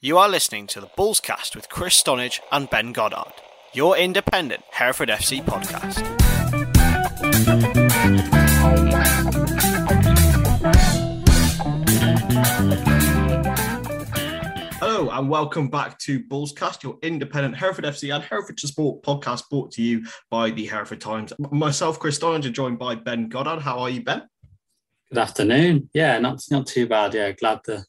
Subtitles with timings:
[0.00, 3.32] You are listening to the Bulls Cast with Chris Stonage and Ben Goddard,
[3.74, 5.98] your independent Hereford FC podcast.
[14.78, 19.50] Hello and welcome back to Bulls Cast, your independent Hereford FC and Hereford Sport podcast
[19.50, 21.32] brought to you by the Hereford Times.
[21.50, 23.62] Myself, Chris Stonage, joined by Ben Goddard.
[23.62, 24.22] How are you, Ben?
[25.10, 25.90] Good afternoon.
[25.92, 27.14] Yeah, not not too bad.
[27.14, 27.84] Yeah, glad the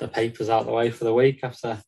[0.00, 1.80] the papers out the way for the week after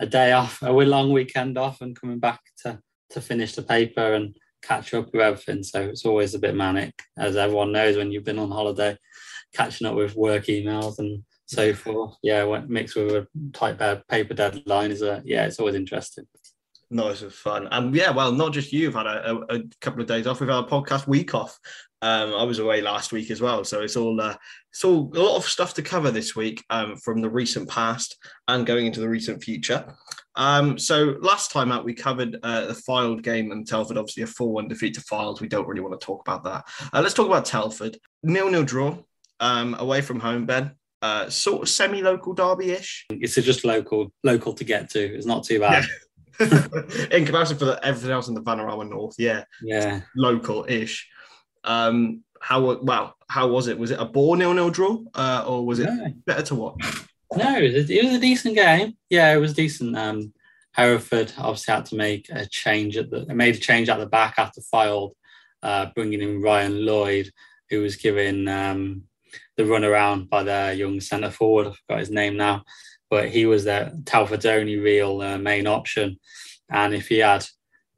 [0.00, 4.14] a day off, a long weekend off, and coming back to to finish the paper
[4.14, 5.62] and catch up with everything.
[5.62, 8.96] So it's always a bit manic, as everyone knows when you've been on holiday,
[9.54, 12.16] catching up with work emails and so forth.
[12.22, 16.26] Yeah, mixed with a tight paper deadline is a yeah, it's always interesting.
[16.90, 17.68] Nice and fun.
[17.70, 20.40] And yeah, well, not just you have had a, a, a, couple of days off.
[20.40, 21.58] We've had a podcast week off.
[22.00, 24.36] Um, I was away last week as well, so it's all uh,
[24.70, 28.16] it's all a lot of stuff to cover this week um, from the recent past
[28.46, 29.84] and going into the recent future.
[30.36, 34.26] Um, so last time out, we covered uh, the Fylde game and Telford, obviously a
[34.26, 35.40] 4 1 defeat to Fylde.
[35.40, 36.64] We don't really want to talk about that.
[36.92, 37.98] Uh, let's talk about Telford.
[38.22, 38.96] Nil nil draw
[39.40, 40.72] um, away from home, Ben.
[41.02, 43.06] Uh, sort of semi local derby ish.
[43.10, 45.00] It's just local, local to get to.
[45.00, 45.82] It's not too bad.
[45.82, 45.88] Yeah.
[47.10, 51.08] in comparison for the, everything else in the Vanarama North, yeah, yeah, local-ish.
[51.64, 53.16] Um, how well?
[53.28, 53.78] How was it?
[53.78, 56.12] Was it a bore nil-nil draw, uh, or was it no.
[56.26, 57.06] better to watch?
[57.34, 58.96] No, it was, a, it was, a, decent game.
[59.10, 59.96] Yeah, it was decent.
[59.96, 60.32] Um,
[60.72, 64.34] Hereford obviously had to make a change at the made a change at the back
[64.38, 65.12] after Fylde,
[65.62, 67.30] uh, bringing in Ryan Lloyd,
[67.68, 69.02] who was given um,
[69.56, 71.66] the run around by their young centre forward.
[71.66, 72.62] I forgot his name now
[73.10, 76.18] but he was their Telford's only real uh, main option.
[76.70, 77.46] And if he had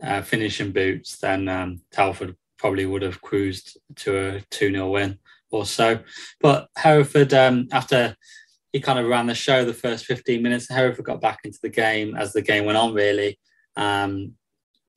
[0.02, 5.18] uh, finishing boots, then um, Telford probably would have cruised to a 2 0 win
[5.50, 6.00] or so.
[6.40, 8.16] But Hereford, um, after
[8.72, 11.70] he kind of ran the show the first 15 minutes, Hereford got back into the
[11.70, 13.38] game as the game went on, really.
[13.76, 14.34] Um,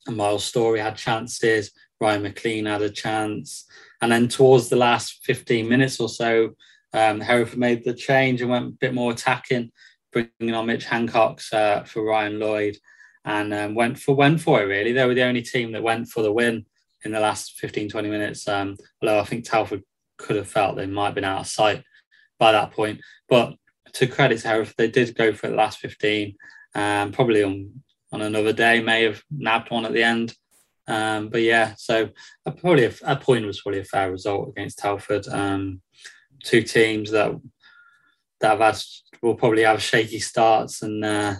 [0.06, 3.64] Miles Storey had chances, Ryan McLean had a chance.
[4.00, 6.50] And then towards the last 15 minutes or so,
[6.92, 9.72] um, Hereford made the change and went a bit more attacking
[10.14, 12.76] bringing on Mitch Hancox uh, for Ryan Lloyd,
[13.24, 14.66] and um, went for went for it.
[14.66, 16.64] Really, they were the only team that went for the win
[17.04, 18.48] in the last 15, 20 minutes.
[18.48, 19.82] Um, although I think Telford
[20.16, 21.82] could have felt they might have been out of sight
[22.38, 23.00] by that point.
[23.28, 23.56] But
[23.94, 26.34] to credit to Hereford, they did go for the last 15.
[26.74, 27.82] Um, probably on
[28.12, 30.34] on another day may have nabbed one at the end.
[30.86, 32.10] Um, but yeah, so
[32.46, 35.26] a, probably a, a, point was probably a fair result against Telford.
[35.28, 35.80] Um,
[36.44, 37.34] two teams that
[38.40, 38.82] that have had
[39.22, 41.34] will probably have shaky starts and uh,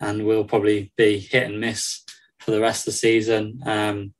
[0.00, 2.02] and will probably be hit and miss
[2.40, 3.60] for the rest of the season.
[3.64, 4.14] Um,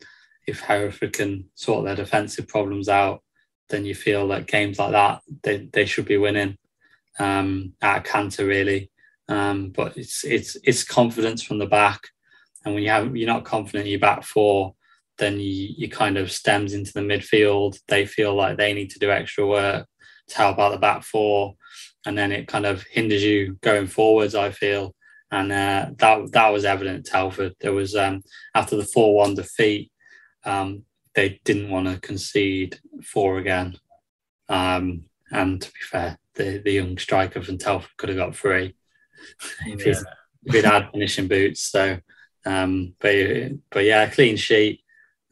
[0.47, 3.22] if Hereford can sort their defensive problems out,
[3.69, 6.56] then you feel that games like that they, they should be winning
[7.19, 8.91] um, at canter really.
[9.28, 12.00] Um, but it's it's it's confidence from the back,
[12.65, 14.75] and when you have you're not confident in your back four,
[15.19, 17.78] then you you kind of stems into the midfield.
[17.89, 19.89] They feel like they need to do extra work
[20.28, 21.56] to help out the back four
[22.06, 24.34] and then it kind of hinders you going forwards.
[24.34, 24.94] I feel,
[25.31, 27.55] and uh, that that was evident at Telford.
[27.61, 28.22] There was um,
[28.55, 29.91] after the four one defeat,
[30.45, 30.84] um,
[31.15, 33.77] they didn't want to concede four again.
[34.49, 38.77] Um, and to be fair, the, the young striker from Telford could have got three
[39.66, 39.95] if, yeah.
[40.45, 41.65] if he'd had finishing boots.
[41.65, 41.99] So,
[42.45, 44.83] um, but but yeah, clean sheet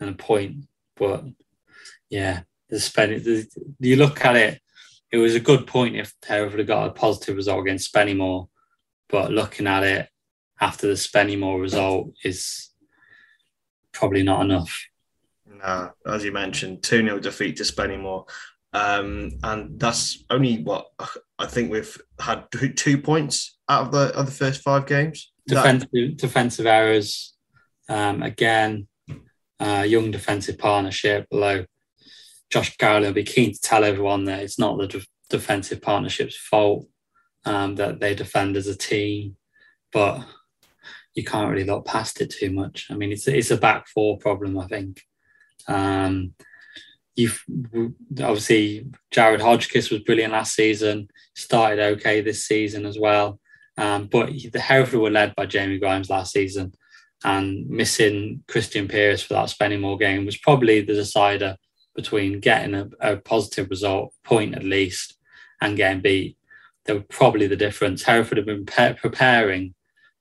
[0.01, 0.67] and a point.
[0.97, 1.25] But
[2.11, 3.25] yeah, the spend.
[3.79, 4.61] You look at it
[5.15, 8.49] it was a good point if Hereford had got a positive result against Spennymoor,
[9.09, 10.09] but looking at it
[10.61, 12.71] after the Spennymoor result is
[13.93, 14.89] probably not enough.
[15.47, 18.29] No, as you mentioned, 2 0 defeat to Spennymoor.
[18.73, 20.87] Um, and that's only what
[21.39, 25.33] I think we've had two points out of the of the first five games.
[25.47, 26.17] Defensive, that...
[26.17, 27.35] defensive errors,
[27.89, 28.89] um, again,
[29.61, 31.67] uh, young defensive partnership, although
[32.51, 36.37] Josh Gowling will be keen to tell everyone that it's not the de- defensive partnership's
[36.37, 36.87] fault
[37.45, 39.37] um, that they defend as a team,
[39.93, 40.25] but
[41.15, 42.87] you can't really look past it too much.
[42.91, 45.01] I mean, it's it's a back four problem, I think.
[45.69, 46.35] Um,
[47.17, 47.43] you've
[48.21, 53.41] obviously Jared Hodgkiss was brilliant last season, started okay this season as well.
[53.77, 56.75] Um, but the Hereford were led by Jamie Grimes last season,
[57.25, 61.57] and missing Christian Pearce for that Spennymoor game was probably the decider
[61.95, 65.19] between getting a, a positive result, point at least,
[65.61, 66.37] and getting beat.
[66.85, 68.03] They were probably the difference.
[68.03, 69.75] Hereford have been pre- preparing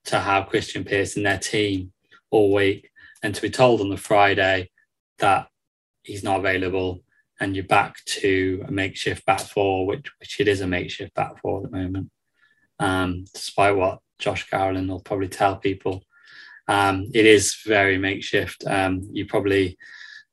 [0.05, 1.91] to have Christian Pearce in their team
[2.29, 2.89] all week,
[3.21, 4.69] and to be told on the Friday
[5.19, 5.47] that
[6.03, 7.03] he's not available
[7.39, 11.41] and you're back to a makeshift back four, which which it is a makeshift back
[11.41, 12.09] four at the moment.
[12.79, 16.03] Um, despite what Josh Gowling will probably tell people.
[16.67, 18.63] Um, it is very makeshift.
[18.65, 19.77] Um, you probably,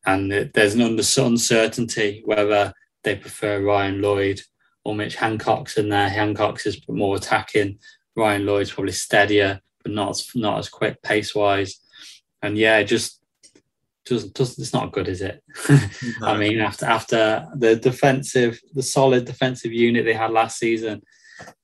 [0.06, 2.72] and there's an uncertainty whether
[3.04, 4.40] they prefer Ryan Lloyd
[4.84, 6.08] or Mitch Hancox in there.
[6.08, 7.78] Hancox is more attacking.
[8.16, 11.80] Ryan Lloyd's probably steadier, but not as, not as quick pace wise.
[12.42, 13.20] And yeah, just
[14.06, 15.42] doesn't does it's not good, is it?
[16.20, 16.28] No.
[16.28, 21.02] I mean, after after the defensive, the solid defensive unit they had last season,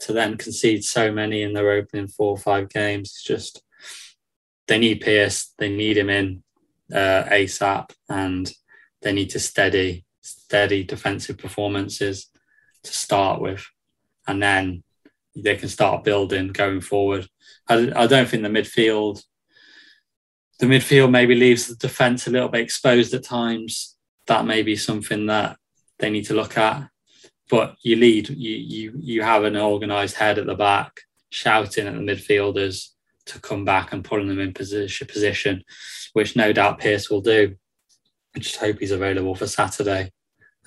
[0.00, 3.62] to then concede so many in their opening four or five games, it's just
[4.68, 6.42] they need Pearce, they need him in
[6.92, 8.50] uh, ASAP, and
[9.02, 12.28] they need to steady steady defensive performances
[12.82, 13.66] to start with,
[14.26, 14.82] and then
[15.36, 17.28] they can start building going forward.
[17.68, 19.22] I, I don't think the midfield
[20.58, 23.96] the midfield maybe leaves the defence a little bit exposed at times.
[24.26, 25.58] That may be something that
[25.98, 26.88] they need to look at.
[27.48, 30.92] But you lead, you you you have an organised head at the back
[31.30, 32.90] shouting at the midfielders
[33.26, 35.64] to come back and putting them in position, position,
[36.12, 37.54] which no doubt Pearce will do.
[38.34, 40.12] I just hope he's available for Saturday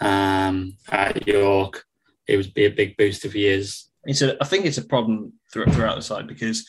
[0.01, 1.85] um, at York.
[2.27, 3.87] It would be a big boost if he is.
[4.05, 6.67] It's a, I think it's a problem throughout the side because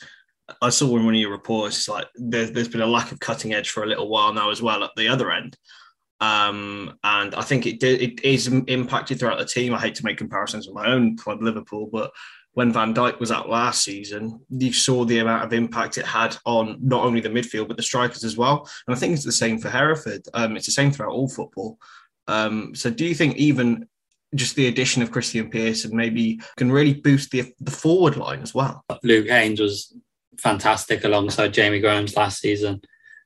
[0.61, 3.21] I saw in one of your reports, it's like there's, there's been a lack of
[3.21, 5.57] cutting edge for a little while now as well at the other end.
[6.21, 9.73] Um, and I think it did, it is impacted throughout the team.
[9.73, 12.11] I hate to make comparisons with my own club, Liverpool, but
[12.55, 16.37] when Van Dijk was out last season, you saw the amount of impact it had
[16.45, 18.69] on not only the midfield but the strikers as well.
[18.87, 20.23] And I think it's the same for Hereford.
[20.35, 21.79] Um, it's the same throughout all football.
[22.27, 23.89] Um, so do you think even
[24.35, 28.55] just the addition of Christian Pearson maybe can really boost the the forward line as
[28.55, 28.85] well?
[29.03, 29.95] Luke Haynes was
[30.39, 32.81] fantastic alongside Jamie Grimes last season.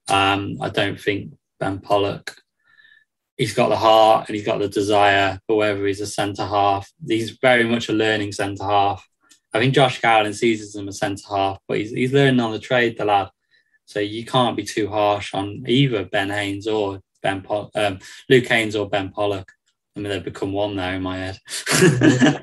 [0.09, 2.37] Um, I don't think Ben Pollock.
[3.37, 6.91] He's got the heart and he's got the desire, but whether he's a centre half,
[7.07, 9.07] he's very much a learning centre half.
[9.55, 12.51] I think Josh Gowling sees him as a centre half, but he's, he's learning on
[12.51, 13.31] the trade, the lad.
[13.87, 17.47] So you can't be too harsh on either Ben Haynes or Ben
[17.77, 19.53] um, Luke Haynes or Ben Pollock.
[19.97, 21.39] I mean, they've become one now in my head.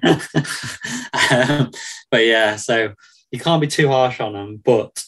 [1.31, 1.71] um,
[2.09, 2.93] but yeah, so
[3.29, 5.03] you can't be too harsh on them, but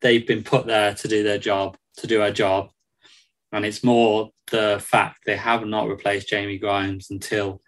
[0.00, 2.70] they've been put there to do their job, to do a job.
[3.50, 7.60] And it's more the fact they have not replaced Jamie Grimes until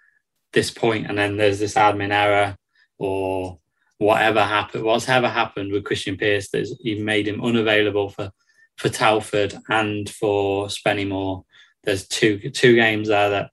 [0.53, 2.57] this point, and then there's this admin error
[2.99, 3.59] or
[3.99, 8.31] whatever happened, whatever happened with Christian Pearce that's even made him unavailable for
[8.77, 11.45] for Telford and for Spennymoor.
[11.85, 13.51] There's two two games there that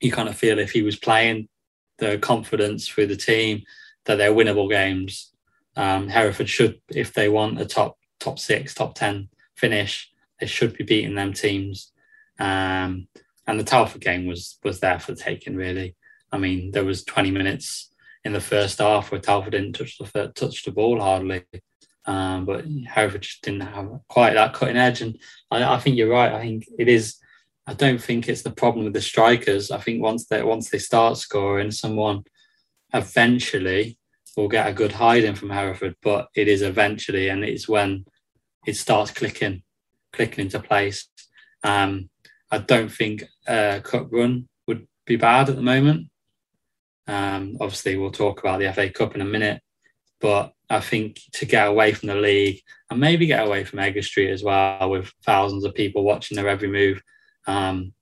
[0.00, 1.48] you kind of feel if he was playing,
[1.98, 3.62] the confidence through the team
[4.04, 5.32] that they're winnable games.
[5.76, 10.10] Um, Hereford should, if they want a top top six, top ten finish,
[10.40, 11.92] they should be beating them teams.
[12.38, 13.08] Um,
[13.46, 15.56] and the Telford game was was there for the taking.
[15.56, 15.96] Really,
[16.32, 17.90] I mean, there was 20 minutes
[18.24, 21.44] in the first half where Telford didn't touch the touch the ball hardly.
[22.06, 25.00] Um, but Hereford just didn't have quite that cutting edge.
[25.00, 25.18] And
[25.50, 26.32] I, I, think you're right.
[26.32, 27.16] I think it is.
[27.66, 29.70] I don't think it's the problem with the strikers.
[29.70, 32.24] I think once they once they start scoring, someone
[32.92, 33.98] eventually
[34.36, 35.96] will get a good hiding from Hereford.
[36.02, 38.04] But it is eventually, and it's when
[38.66, 39.62] it starts clicking,
[40.12, 41.08] clicking into place.
[41.62, 42.10] Um,
[42.50, 46.08] I don't think a cup run would be bad at the moment.
[47.06, 49.60] Um, obviously, we'll talk about the FA Cup in a minute,
[50.20, 52.60] but I think to get away from the league
[52.90, 56.48] and maybe get away from Edgar Street as well, with thousands of people watching their
[56.48, 57.02] every move.
[57.46, 57.92] Um,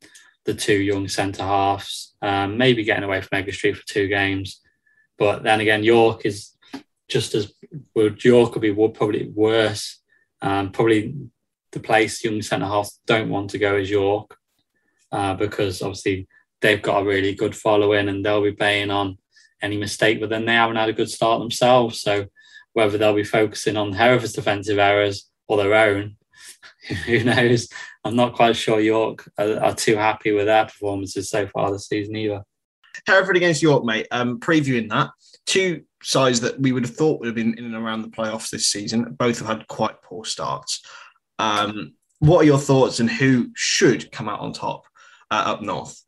[0.44, 4.60] the two young centre halves, um, maybe getting away from Edgar Street for two games.
[5.18, 6.56] But then again, York is
[7.08, 7.52] just as
[7.94, 10.00] York would be probably worse.
[10.40, 11.14] Um, probably
[11.70, 14.36] the place young centre halves don't want to go is York
[15.12, 16.26] uh, because obviously
[16.62, 19.18] they've got a really good following and they'll be paying on
[19.60, 22.00] any mistake, but then they haven't had a good start themselves.
[22.00, 22.26] So
[22.72, 26.16] whether they'll be focusing on Hereford's defensive errors or their own,
[27.06, 27.68] who knows?
[28.04, 31.86] I'm not quite sure York are, are, too happy with their performances so far this
[31.86, 32.42] season either.
[33.06, 34.08] Hereford against York, mate.
[34.10, 35.10] Um, previewing that,
[35.46, 38.50] two sides that we would have thought would have been in and around the playoffs
[38.50, 40.84] this season, both have had quite poor starts.
[41.38, 44.84] Um, what are your thoughts and who should come out on top
[45.30, 46.02] uh, up north?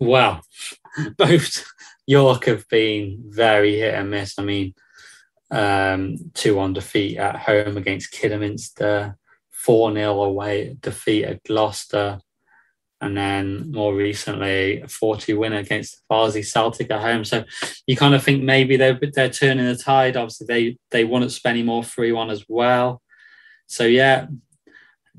[0.00, 0.42] Well,
[1.16, 1.64] both
[2.06, 4.38] York have been very hit and miss.
[4.38, 4.74] I mean,
[5.50, 9.16] um, 2 1 defeat at home against Kidderminster,
[9.50, 12.20] 4 0 away defeat at Gloucester,
[13.00, 17.24] and then more recently a 40 win against Farsley Celtic at home.
[17.24, 17.44] So
[17.86, 20.16] you kind of think maybe they're they're turning the tide.
[20.16, 23.02] Obviously, they they won at Spennymoor 3 1 as well.
[23.66, 24.26] So yeah,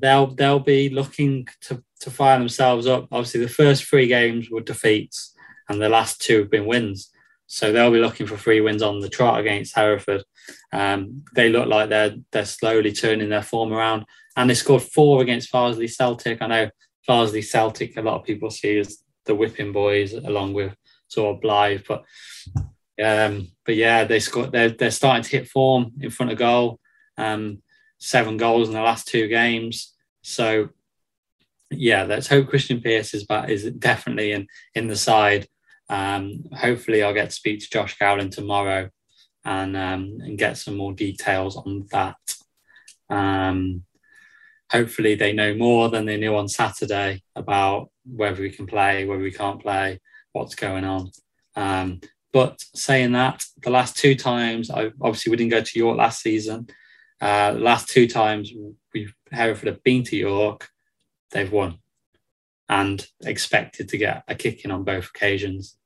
[0.00, 3.08] they'll they'll be looking to to fire themselves up.
[3.12, 5.34] Obviously, the first three games were defeats,
[5.68, 7.10] and the last two have been wins.
[7.46, 10.22] So they'll be looking for three wins on the trot against Hereford.
[10.72, 14.04] Um, they look like they're they're slowly turning their form around,
[14.36, 16.40] and they scored four against Farsley Celtic.
[16.40, 16.70] I know
[17.08, 20.74] Farsley Celtic, a lot of people see as the whipping boys, along with
[21.08, 22.04] sort of Blyth, but
[23.02, 24.52] um, but yeah, they scored.
[24.52, 26.78] They're they're starting to hit form in front of goal.
[27.16, 27.62] Um,
[28.00, 29.94] seven goals in the last two games.
[30.22, 30.70] So
[31.70, 35.46] yeah, let's hope Christian Pearce is back, is definitely in in the side.
[35.88, 38.90] Um, hopefully, I'll get to speak to Josh Gowling tomorrow
[39.44, 42.16] and um, and get some more details on that.
[43.08, 43.84] Um,
[44.70, 49.22] hopefully, they know more than they knew on Saturday about whether we can play, whether
[49.22, 50.00] we can't play,
[50.32, 51.10] what's going on.
[51.54, 52.00] Um,
[52.32, 56.22] but saying that, the last two times, I obviously we didn't go to York last
[56.22, 56.68] season.
[57.20, 58.52] Uh, last two times
[58.94, 60.68] we've Hereford have been to York,
[61.30, 61.78] they've won
[62.68, 65.76] and expected to get a kicking on both occasions.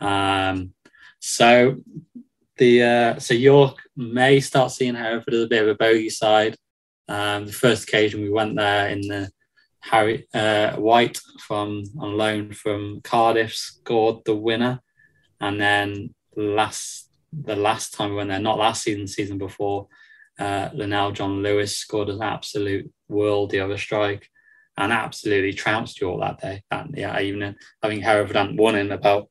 [0.00, 0.72] Um,
[1.20, 1.76] so
[2.56, 6.56] the uh, so York may start seeing Hereford as a bit of a bogey side.
[7.08, 9.30] Um, the first occasion we went there in the
[9.80, 14.80] Harry uh, White from on loan from Cardiff scored the winner,
[15.40, 19.88] and then last the last time we went there, not last season, season before,
[20.42, 24.28] uh, Linnell John Lewis scored an absolute worldie of a strike
[24.76, 27.54] and absolutely trounced you all that day, that yeah, evening.
[27.80, 29.28] I think Hereford hadn't won in about,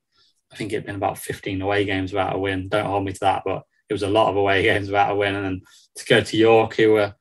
[0.54, 2.70] I think it'd been about 15 away games without a win.
[2.70, 5.16] Don't hold me to that, but it was a lot of away games without a
[5.16, 5.36] win.
[5.36, 5.62] And then
[5.96, 7.14] to go to York, who were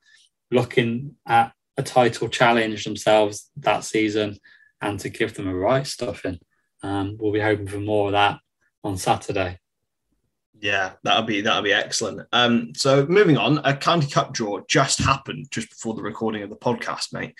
[0.51, 4.37] looking at a title challenge themselves that season
[4.79, 6.39] and to give them a right stuffing.
[6.81, 8.39] Um, we'll be hoping for more of that
[8.85, 9.57] on Saturday.
[10.61, 12.27] Yeah, that'll be that'll be excellent.
[12.31, 16.51] Um, so moving on, a county cup draw just happened just before the recording of
[16.51, 17.33] the podcast, mate.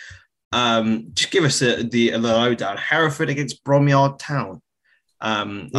[0.51, 2.77] Um, just give us a, the a lowdown.
[2.77, 4.61] Hereford against Bromyard Town.
[5.21, 5.69] Um,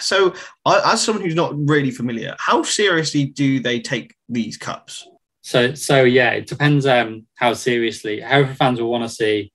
[0.00, 0.34] so,
[0.64, 5.06] as someone who's not really familiar, how seriously do they take these cups?
[5.42, 8.20] So, so yeah, it depends um, how seriously.
[8.20, 9.52] Hereford fans will want to see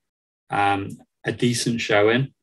[0.50, 0.90] um,
[1.26, 2.34] a decent showing,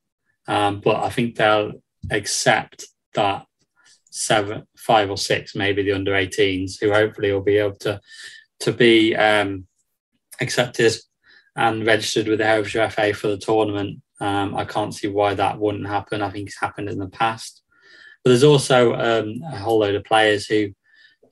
[0.49, 1.73] um, but I think they'll
[2.11, 3.46] accept that
[4.17, 8.01] seven, five or six, maybe the under 18s, who hopefully will be able to
[8.61, 9.67] to be um,
[10.41, 10.95] accepted
[11.55, 14.01] and registered with the Herefordshire FA for the tournament.
[14.19, 16.23] Um, I can't see why that wouldn't happen.
[16.23, 17.63] I think it's happened in the past.
[18.25, 20.71] But there's also um, a whole load of players who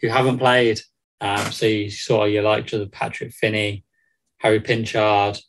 [0.01, 0.81] who haven't played.
[1.21, 3.85] Um, so you saw your like of Patrick Finney,
[4.39, 5.41] Harry Pinchard,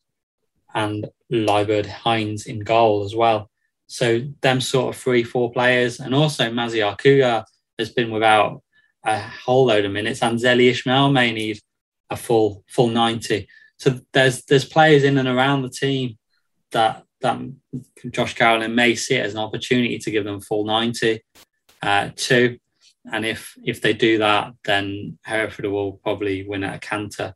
[0.73, 3.49] and Liebert Hines in goal as well.
[3.87, 7.45] So them sort of three, four players, and also Mazi Arkuga
[7.77, 8.61] has been without
[9.05, 11.59] a whole load of minutes, and Zeli Ismail may need
[12.09, 13.47] a full full ninety.
[13.77, 16.17] So there's there's players in and around the team
[16.71, 17.39] that that
[18.11, 21.21] Josh Gowling may see it as an opportunity to give them full ninety
[21.81, 22.57] uh, too.
[23.11, 27.33] And if if they do that, then Hereford will probably win at a canter.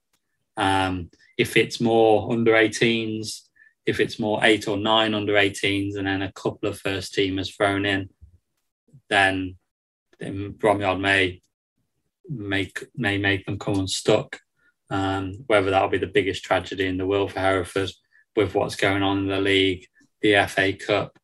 [0.57, 3.48] Um, if it's more under 18s,
[3.85, 7.55] if it's more eight or nine under 18s and then a couple of first teamers
[7.55, 8.09] thrown in,
[9.09, 9.55] then,
[10.19, 11.41] then Bromyard may
[12.29, 14.39] make may make them come unstuck.
[14.91, 17.91] Um, whether that'll be the biggest tragedy in the world for Hereford
[18.35, 19.85] with what's going on in the league,
[20.21, 21.17] the FA Cup,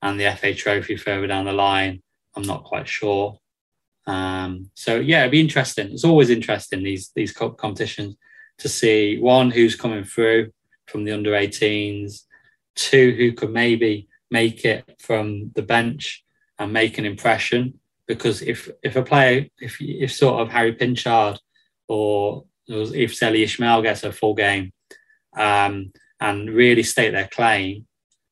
[0.00, 2.02] and the FA Trophy further down the line,
[2.34, 3.38] I'm not quite sure.
[4.06, 5.92] Um, so yeah, it'd be interesting.
[5.92, 8.16] It's always interesting these these cup competitions
[8.58, 10.50] to see one who's coming through
[10.92, 12.24] from the under 18s,
[12.76, 16.22] two who could maybe make it from the bench
[16.58, 17.80] and make an impression.
[18.06, 21.38] Because if if a player, if if sort of Harry Pinchard
[21.88, 24.72] or if Zeli Ismail gets a full game
[25.36, 27.86] um, and really state their claim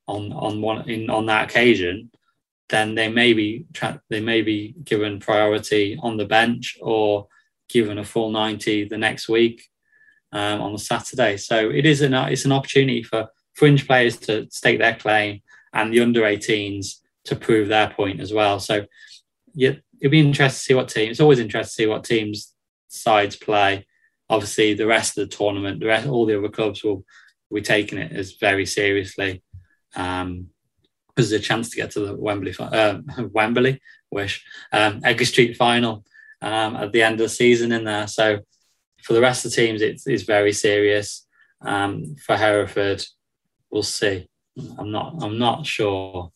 [0.07, 2.11] on on one in on that occasion,
[2.69, 3.64] then they may be
[4.11, 7.29] they may be given priority on the bench or
[7.69, 9.70] given a full 90 the next week
[10.32, 11.37] um, on the Saturday.
[11.37, 15.92] So it is an it's an opportunity for fringe players to stake their claim and
[15.92, 18.58] the under 18s to prove their point as well.
[18.60, 18.87] So
[19.54, 21.12] yeah, it'll be interesting to see what teams.
[21.12, 22.54] It's always interesting to see what teams
[22.88, 23.87] sides play.
[24.28, 27.04] Obviously, the rest of the tournament, the rest, all the other clubs will,
[27.52, 29.42] be taking it as very seriously.
[29.96, 30.50] Um,
[31.16, 32.99] there's a chance to get to the Wembley, uh,
[33.32, 36.04] Wembley, wish um, Edgar Street final
[36.40, 38.06] um, at the end of the season in there.
[38.06, 38.38] So
[39.02, 41.26] for the rest of the teams, it's, it's very serious.
[41.62, 43.04] Um, for Hereford,
[43.71, 44.26] we'll see.
[44.78, 45.14] I'm not.
[45.23, 46.33] I'm not sure.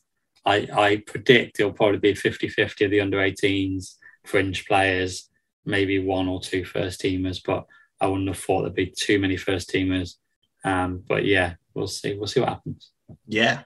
[0.47, 3.95] I, I predict it'll probably be 50-50 of the under 18s
[4.25, 5.29] fringe players,
[5.65, 7.65] maybe one or two first teamers, but
[8.01, 10.17] I wouldn't have thought there'd be too many first teamers.
[10.65, 12.15] Um, but yeah, we'll see.
[12.15, 12.91] We'll see what happens.
[13.27, 13.63] Yeah,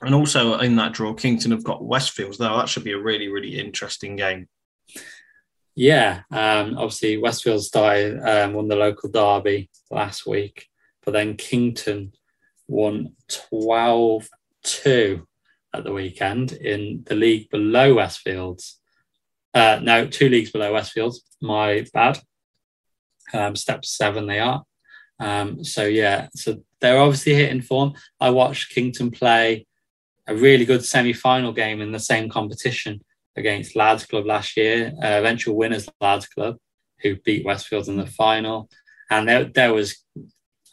[0.00, 2.40] And also in that draw, Kington have got Westfields.
[2.40, 4.48] Now that should be a really, really interesting game.
[5.74, 10.66] Yeah, um, obviously Westfield started um, won the local derby last week,
[11.04, 12.12] but then Kington
[12.68, 13.14] won
[13.50, 14.28] 12
[14.64, 15.26] 2
[15.74, 18.74] at the weekend in the league below Westfields.
[19.54, 21.16] Uh, no, two leagues below Westfields.
[21.40, 22.20] My bad.
[23.32, 24.62] Um, step seven, they are.
[25.18, 27.94] Um, so yeah, so they're obviously hitting form.
[28.20, 29.66] I watched Kington play
[30.26, 33.02] a really good semi-final game in the same competition
[33.36, 36.56] against Lads Club last year, uh, eventual winners Lads Club,
[37.00, 38.68] who beat Westfield in the final.
[39.10, 40.04] And there, there was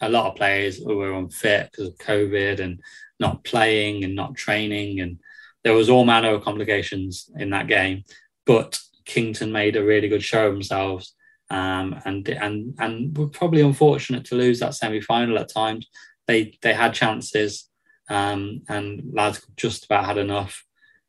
[0.00, 2.80] a lot of players who were unfit because of COVID and
[3.18, 5.00] not playing and not training.
[5.00, 5.18] And
[5.64, 8.04] there was all manner of complications in that game.
[8.46, 11.14] But Kington made a really good show of themselves.
[11.50, 15.88] Um, and and and were probably unfortunate to lose that semi-final at times.
[16.28, 17.68] They they had chances,
[18.08, 20.64] um, and lads just about had enough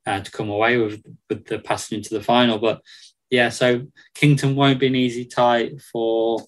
[0.06, 2.58] uh, to come away with with the passing into the final.
[2.60, 2.82] But
[3.30, 6.46] yeah, so Kington won't be an easy tie for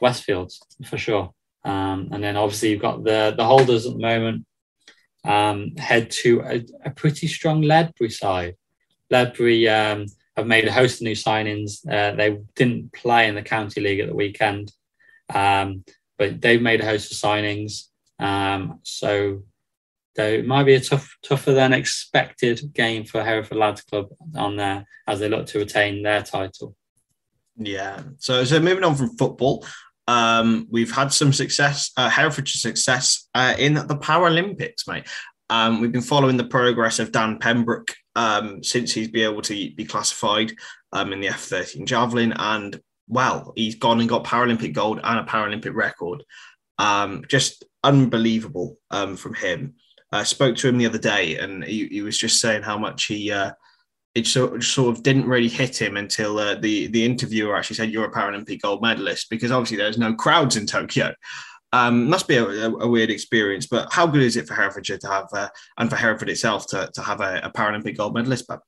[0.00, 1.32] Westfields for sure.
[1.64, 4.46] Um, and then obviously you've got the the holders at the moment
[5.24, 8.56] um, head to a, a, pretty strong Ledbury side.
[9.10, 10.06] Ledbury um,
[10.36, 11.86] have made a host of new signings.
[11.86, 14.72] Uh, they didn't play in the county league at the weekend,
[15.34, 15.84] um,
[16.16, 17.88] but they've made a host of signings.
[18.18, 18.80] Um,
[20.16, 24.56] so it might be a tough, tougher than expected game for Hereford Lads Club on
[24.56, 26.74] there as they look to retain their title.
[27.56, 28.02] Yeah.
[28.18, 29.64] So, so moving on from football,
[30.08, 35.06] um, we've had some success, uh, Herefordshire success uh, in the Paralympics, mate.
[35.50, 39.74] Um, we've been following the progress of Dan Pembroke um, since he's been able to
[39.74, 40.52] be classified
[40.92, 45.24] um, in the F13 javelin, and well, he's gone and got Paralympic gold and a
[45.24, 46.24] Paralympic record.
[46.78, 49.74] Um, just unbelievable um, from him.
[50.12, 53.06] I spoke to him the other day, and he, he was just saying how much
[53.06, 53.52] he uh,
[54.14, 57.90] it sort, sort of didn't really hit him until uh, the the interviewer actually said
[57.90, 61.14] you're a Paralympic gold medalist because obviously there's no crowds in Tokyo.
[61.72, 65.06] Um, must be a, a, weird experience, but how good is it for Herefordshire to
[65.06, 68.46] have uh, and for Hereford itself to, to have a, a Paralympic gold medalist?
[68.48, 68.58] But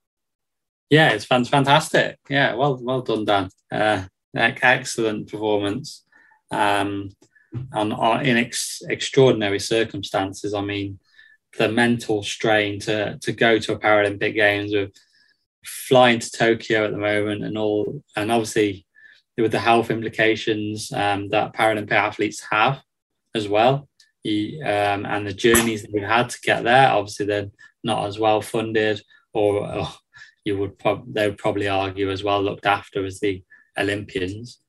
[0.88, 2.18] yeah, it's fantastic.
[2.28, 3.48] Yeah, well well done, Dan.
[3.72, 4.04] Uh,
[4.36, 6.04] excellent performance
[6.52, 7.10] um,
[7.72, 10.54] on, on in ex, extraordinary circumstances.
[10.54, 11.00] I mean,
[11.58, 14.92] the mental strain to to go to a Paralympic Games with
[15.64, 18.86] flying to Tokyo at the moment and all, and obviously
[19.36, 22.82] with the health implications um, that Paralympic athletes have
[23.34, 23.88] as well,
[24.26, 26.88] um, and the journeys that we've had to get there.
[26.90, 27.50] Obviously, they're
[27.82, 29.00] not as well funded,
[29.32, 29.88] or, or
[30.44, 30.72] you would
[31.06, 33.42] they would probably argue as well looked after as the
[33.78, 34.60] Olympians,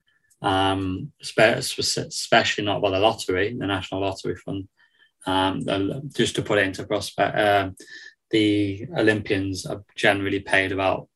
[0.42, 4.68] um, especially not by the lottery, the National Lottery Fund.
[5.26, 5.64] Um,
[6.14, 7.70] just to put it into prospect, uh,
[8.32, 11.08] the Olympians are generally paid about.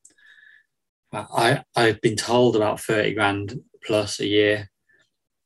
[1.11, 4.69] I I've been told about thirty grand plus a year,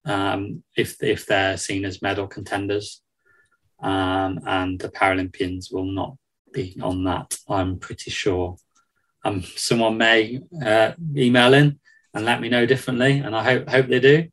[0.06, 3.02] um, if if they're seen as medal contenders,
[3.82, 6.17] um, and the Paralympians will not
[6.54, 7.38] be on that.
[7.50, 8.58] I'm pretty sure.
[9.24, 11.80] Um, someone may uh, email in
[12.13, 14.28] and let me know differently, and I hope hope they do,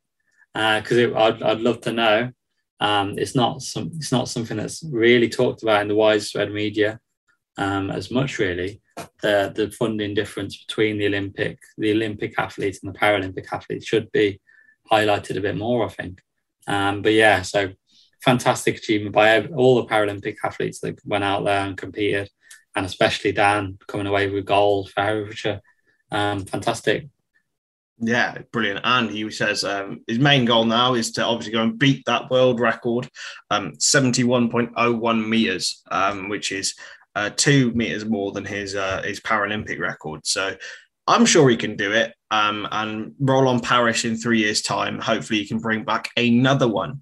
[0.53, 2.31] because uh, I'd I'd love to know.
[2.79, 6.99] Um, it's not some it's not something that's really talked about in the widespread media
[7.57, 8.81] um, as much really.
[9.21, 14.11] The the funding difference between the Olympic the Olympic athletes and the Paralympic athletes should
[14.11, 14.41] be
[14.91, 16.21] highlighted a bit more I think.
[16.67, 17.69] Um, but yeah so
[18.21, 22.29] fantastic achievement by all the Paralympic athletes that went out there and competed
[22.75, 25.61] and especially Dan coming away with gold for Herefordshire.
[26.11, 27.07] Um, fantastic
[27.99, 28.81] yeah, brilliant.
[28.83, 32.29] And he says um, his main goal now is to obviously go and beat that
[32.29, 33.09] world record,
[33.49, 36.75] um, 71.01 meters, um, which is
[37.15, 40.25] uh, two meters more than his uh, his Paralympic record.
[40.25, 40.55] So
[41.07, 42.13] I'm sure he can do it.
[42.31, 44.99] Um, and roll on Paris in three years' time.
[44.99, 47.01] Hopefully, he can bring back another one.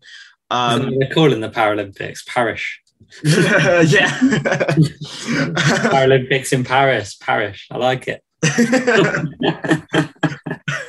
[0.49, 2.81] Um, they're calling the Paralympics Parish.
[3.23, 4.09] yeah,
[5.91, 7.67] Paralympics in Paris, Parish.
[7.69, 8.23] I like it.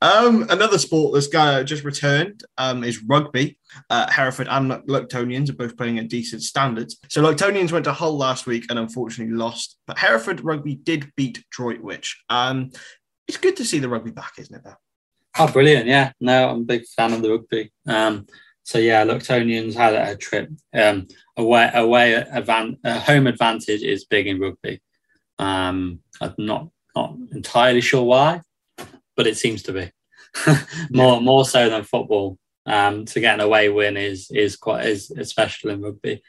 [0.00, 3.58] um, another sport that's uh, just returned um, is rugby.
[3.88, 6.98] Uh, Hereford and Luctonians are both playing at decent standards.
[7.08, 11.44] So Luctonians went to Hull last week and unfortunately lost, but Hereford rugby did beat
[11.50, 12.22] Droitwich.
[12.28, 12.70] Um,
[13.28, 14.62] it's good to see the rugby back, isn't it?
[14.64, 14.76] Though?
[15.38, 15.86] Oh, brilliant!
[15.86, 17.72] Yeah, no, I'm a big fan of the rugby.
[17.86, 18.26] Um,
[18.64, 21.70] so yeah, Luctonians had a trip um, away.
[21.72, 24.80] Away advan- home advantage is big in rugby.
[25.38, 28.42] Um, I'm not not entirely sure why
[29.20, 29.90] but it seems to be
[30.90, 31.20] more yeah.
[31.20, 32.38] more so than football.
[32.64, 36.22] Um, to get an away win is is quite is, is special in rugby.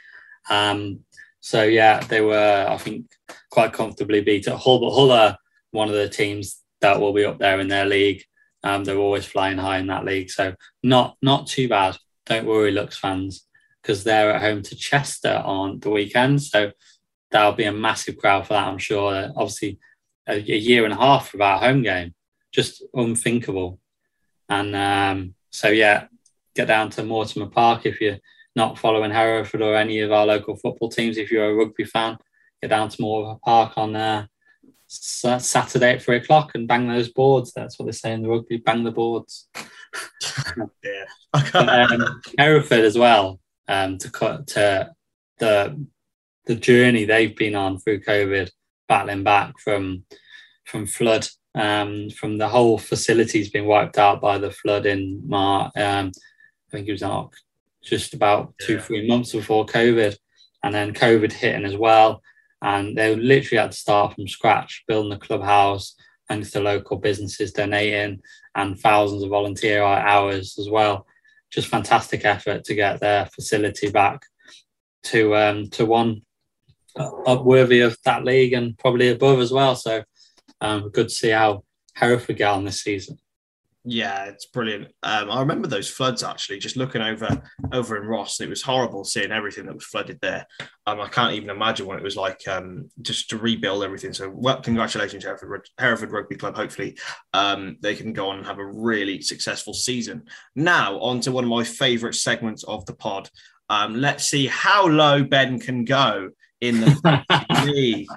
[0.50, 1.06] Um,
[1.40, 3.06] So yeah, they were I think
[3.50, 5.38] quite comfortably beat at Hull, but Hull are
[5.72, 8.26] one of the teams that will be up there in their league.
[8.62, 11.96] Um, they're always flying high in that league, so not not too bad.
[12.26, 13.48] Don't worry, Lux fans,
[13.82, 16.44] because they're at home to Chester on the weekend.
[16.44, 16.72] So
[17.32, 18.68] that'll be a massive crowd for that.
[18.68, 19.32] I'm sure.
[19.38, 19.80] Obviously,
[20.28, 22.14] a, a year and a half without a home game,
[22.52, 23.80] just unthinkable.
[24.50, 26.08] And um, so yeah,
[26.56, 28.20] get down to Mortimer Park if you're
[28.56, 31.18] not following Hereford or any of our local football teams.
[31.18, 32.18] If you're a rugby fan,
[32.62, 34.26] get down to Mortimer Park on uh,
[34.88, 37.54] Saturday at three o'clock and bang those boards.
[37.54, 39.48] That's what they say in the rugby: bang the boards.
[40.84, 41.52] yeah.
[41.54, 43.40] um, Hereford as well.
[43.68, 44.92] Um, to cut to
[45.40, 45.86] the
[46.46, 48.50] the journey they've been on through COVID,
[48.90, 50.04] battling back from
[50.66, 55.72] from flood, um, from the whole facility's been wiped out by the flood in March.
[55.76, 57.30] Um, I think it was
[57.84, 58.82] just about two, yeah.
[58.82, 60.16] three months before COVID,
[60.64, 62.22] and then COVID hitting as well.
[62.62, 65.96] And they literally had to start from scratch, building the clubhouse,
[66.30, 68.22] thanks to local businesses donating
[68.56, 71.06] and thousands of volunteer hours as well.
[71.52, 74.22] Just fantastic effort to get their facility back
[75.04, 76.22] to um, to one
[76.96, 79.76] up worthy of that league and probably above as well.
[79.76, 80.04] So
[80.62, 81.63] um, good to see how
[81.95, 83.17] Hereford get on this season.
[83.84, 84.89] Yeah, it's brilliant.
[85.02, 86.60] Um, I remember those floods actually.
[86.60, 87.41] Just looking over
[87.74, 90.45] over in Ross, it was horrible seeing everything that was flooded there.
[90.86, 94.13] Um, I can't even imagine what it was like um, just to rebuild everything.
[94.13, 96.56] So, well, congratulations, Hereford, Hereford Rugby Club.
[96.56, 96.95] Hopefully,
[97.34, 100.26] um, they can go on and have a really successful season.
[100.56, 103.30] Now, on to one of my favourite segments of the pod.
[103.69, 107.24] Um, let's see how low Ben can go in the
[107.65, 108.08] league.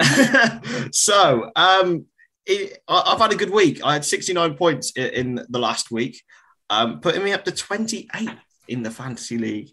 [0.92, 2.06] so, um,
[2.46, 3.80] it, I've had a good week.
[3.84, 6.22] I had 69 points in, the last week,
[6.68, 8.30] um, putting me up to 28
[8.68, 9.70] in the fantasy league.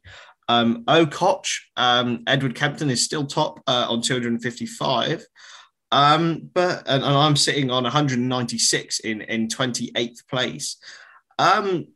[0.50, 5.26] Um, Koch, um, Edward Kempton is still top uh, on 255.
[5.92, 10.78] Um, but and, and, I'm sitting on 196 in in 28th place.
[11.40, 11.88] Um,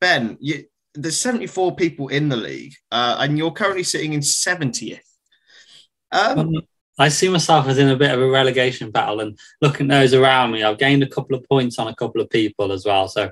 [0.00, 5.00] ben, you, there's 74 people in the league, uh, and you're currently sitting in 70th.
[6.12, 6.54] Um,
[6.98, 10.52] I see myself as in a bit of a relegation battle, and looking those around
[10.52, 13.08] me, I've gained a couple of points on a couple of people as well.
[13.08, 13.30] So,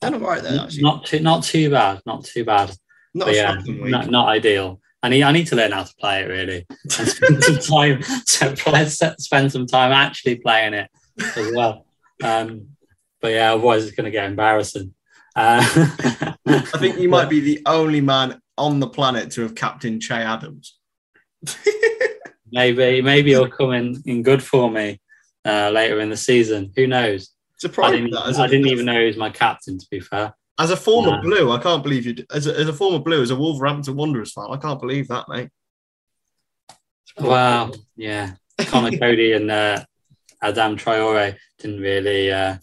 [0.00, 0.58] done all right then.
[0.58, 0.82] Actually.
[0.82, 2.74] Not too, not too bad, not too bad.
[3.12, 4.80] Not but yeah, not, not, ideal.
[5.02, 6.66] I need, I need to learn how to play it really,
[6.98, 10.90] and spend some time, so let's spend some time actually playing it
[11.36, 11.86] as well.
[12.22, 12.68] Um,
[13.20, 14.94] but yeah, otherwise it's going to get embarrassing.
[15.36, 15.64] Uh,
[16.46, 20.14] I think you might be the only man on the planet to have captained Che
[20.14, 20.78] Adams.
[22.54, 25.00] Maybe maybe he'll come in in good for me
[25.44, 26.72] uh, later in the season.
[26.76, 27.32] Who knows?
[27.64, 29.76] I didn't, I didn't even know he was my captain.
[29.76, 32.14] To be fair, as a former blue, I can't believe you.
[32.30, 35.28] As a, as a former blue, as a Wolverhampton Wanderers fan, I can't believe that,
[35.28, 35.48] mate.
[37.18, 39.84] Wow, yeah, Conor Coady and uh,
[40.40, 42.58] Adam Traore didn't really uh,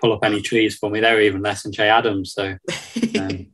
[0.00, 1.00] pull up any trees for me.
[1.00, 2.34] They were even less than Che Adams.
[2.34, 2.56] So,
[3.18, 3.48] um,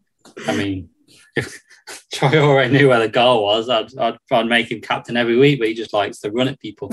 [0.47, 0.90] I mean,
[1.37, 1.59] if
[2.14, 5.68] Traore knew where the goal was, I'd, I'd, I'd make him captain every week, but
[5.68, 6.92] he just likes to run at people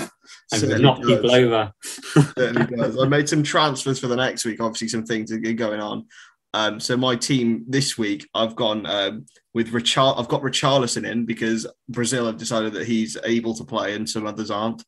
[0.51, 1.07] and knock does.
[1.07, 1.71] people over.
[1.83, 3.01] Certainly does.
[3.01, 4.61] I made some transfers for the next week.
[4.61, 6.05] Obviously, some things are going on.
[6.53, 10.15] Um, so my team this week, I've gone um, with Richard.
[10.17, 14.25] I've got Richarlison in because Brazil have decided that he's able to play and some
[14.25, 14.83] others aren't.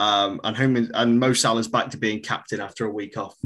[0.00, 3.36] Um, and home and Mo Salah's back to being captain after a week off.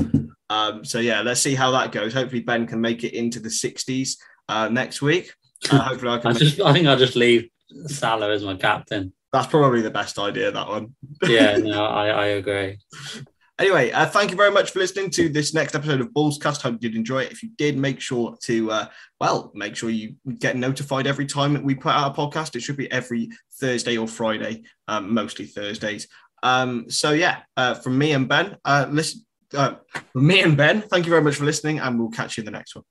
[0.50, 2.12] Um, so yeah, let's see how that goes.
[2.12, 4.16] Hopefully Ben can make it into the 60s
[4.48, 5.32] uh, next week.
[5.70, 6.30] Hopefully, I can.
[6.32, 7.48] I, just, I think I'll just leave
[7.86, 9.12] Salah as my captain.
[9.32, 10.50] That's probably the best idea.
[10.50, 10.94] That one.
[11.24, 12.78] yeah, no, I, I agree.
[13.58, 16.62] Anyway, uh, thank you very much for listening to this next episode of Bulls Cast.
[16.62, 17.32] Hope you did enjoy it.
[17.32, 18.86] If you did, make sure to, uh,
[19.20, 22.56] well, make sure you get notified every time we put out a podcast.
[22.56, 26.08] It should be every Thursday or Friday, um, mostly Thursdays.
[26.42, 29.74] Um, so, yeah, uh, from me and Ben, uh, listen, uh,
[30.12, 32.46] from me and Ben, thank you very much for listening, and we'll catch you in
[32.46, 32.84] the next one.